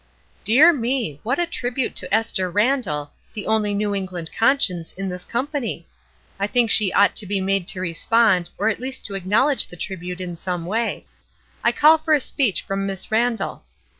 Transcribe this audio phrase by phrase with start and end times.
[0.43, 1.19] "Dear me!
[1.21, 5.83] what a tribute to Esther Randall, the only New England conscience in this com pany.
[6.39, 9.77] I think she ought to be made to respond, or at least to acknowledge the
[9.77, 11.05] tribute in some way.
[11.63, 13.63] I call for a speech from Miss Randall."